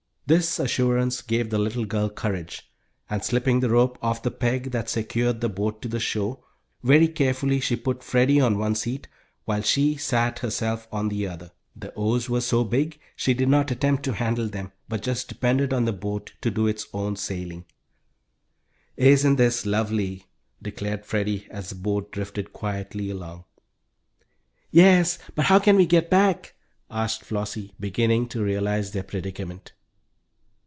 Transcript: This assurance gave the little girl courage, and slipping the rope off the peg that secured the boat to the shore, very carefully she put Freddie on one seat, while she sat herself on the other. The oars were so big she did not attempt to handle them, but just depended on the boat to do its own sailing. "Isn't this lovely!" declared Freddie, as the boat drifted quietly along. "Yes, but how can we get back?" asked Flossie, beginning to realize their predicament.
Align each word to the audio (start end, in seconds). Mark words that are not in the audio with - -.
This 0.27 0.59
assurance 0.59 1.21
gave 1.21 1.49
the 1.49 1.57
little 1.59 1.83
girl 1.83 2.09
courage, 2.09 2.71
and 3.09 3.21
slipping 3.21 3.59
the 3.59 3.69
rope 3.69 3.97
off 4.01 4.23
the 4.23 4.31
peg 4.31 4.71
that 4.71 4.87
secured 4.87 5.41
the 5.41 5.49
boat 5.49 5.81
to 5.81 5.89
the 5.89 5.99
shore, 5.99 6.41
very 6.81 7.09
carefully 7.09 7.59
she 7.59 7.75
put 7.75 8.01
Freddie 8.01 8.39
on 8.39 8.57
one 8.57 8.75
seat, 8.75 9.09
while 9.43 9.61
she 9.61 9.97
sat 9.97 10.39
herself 10.39 10.87
on 10.89 11.09
the 11.09 11.27
other. 11.27 11.51
The 11.75 11.89
oars 11.95 12.29
were 12.29 12.39
so 12.39 12.63
big 12.63 12.97
she 13.17 13.33
did 13.33 13.49
not 13.49 13.71
attempt 13.71 14.03
to 14.03 14.13
handle 14.13 14.47
them, 14.47 14.71
but 14.87 15.01
just 15.03 15.27
depended 15.27 15.73
on 15.73 15.83
the 15.83 15.91
boat 15.91 16.31
to 16.39 16.49
do 16.49 16.65
its 16.65 16.87
own 16.93 17.17
sailing. 17.17 17.65
"Isn't 18.95 19.35
this 19.35 19.65
lovely!" 19.65 20.27
declared 20.61 21.05
Freddie, 21.05 21.45
as 21.51 21.71
the 21.71 21.75
boat 21.75 22.09
drifted 22.09 22.53
quietly 22.53 23.09
along. 23.09 23.43
"Yes, 24.69 25.19
but 25.35 25.47
how 25.47 25.59
can 25.59 25.75
we 25.75 25.85
get 25.85 26.09
back?" 26.09 26.53
asked 26.89 27.25
Flossie, 27.25 27.73
beginning 27.81 28.29
to 28.29 28.41
realize 28.41 28.91
their 28.93 29.03
predicament. 29.03 29.73